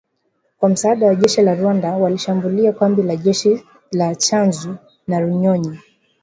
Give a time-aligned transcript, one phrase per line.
[0.59, 4.75] kwa msaada wa jeshi la Rwanda, walishambulia kambi za jeshi za Tchanzu
[5.07, 5.77] na Runyonyi